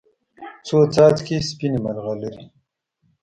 [0.65, 2.43] څو څاڅکي سپینې، مرغلرې